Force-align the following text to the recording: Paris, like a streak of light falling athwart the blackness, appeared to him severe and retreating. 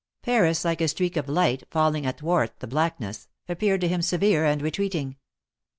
Paris, 0.23 0.65
like 0.65 0.81
a 0.81 0.87
streak 0.87 1.15
of 1.15 1.29
light 1.29 1.61
falling 1.69 2.07
athwart 2.07 2.59
the 2.59 2.65
blackness, 2.65 3.27
appeared 3.47 3.81
to 3.81 3.87
him 3.87 4.01
severe 4.01 4.45
and 4.45 4.59
retreating. 4.63 5.15